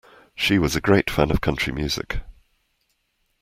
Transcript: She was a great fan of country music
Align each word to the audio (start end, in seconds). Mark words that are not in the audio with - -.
She 0.33 0.57
was 0.57 0.75
a 0.75 0.81
great 0.81 1.11
fan 1.11 1.29
of 1.29 1.41
country 1.41 1.71
music 1.71 2.21